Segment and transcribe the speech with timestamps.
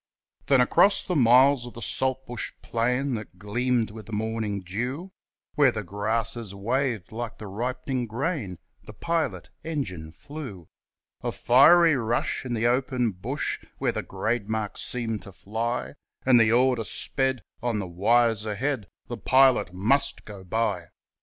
[0.47, 5.11] Then across the miles of the saltbush plain That gleamed with the morning dew,
[5.53, 10.67] Where the grasses waved like the ripening grain The pilot engine flew,
[11.21, 15.93] A fiery rush in the open bush Where the grade marks seemed to fly,
[16.25, 20.85] And the order sped on the wires ahead, The pilot MUST go by.